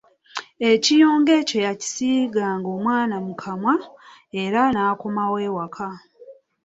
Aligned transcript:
Ekiyonga 0.71 1.31
ekyo 1.39 1.59
yakisiiganga 1.67 2.67
omwana 2.75 3.15
mu 3.25 3.33
kamwa 3.41 3.75
era 4.43 4.61
n’akomawo 4.73 5.35
ewaka. 5.47 5.87